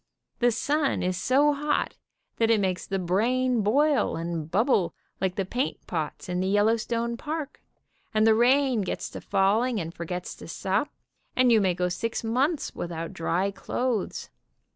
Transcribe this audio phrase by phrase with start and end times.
[0.39, 1.95] The sun is so hot
[2.37, 7.17] that it makes the brain boil and bubble like the paint pots in the Yellowstone
[7.17, 7.61] Park,
[8.11, 10.89] and the rain gets to falling and forgets to stop,
[11.35, 14.31] and you may go six months without dry clothes.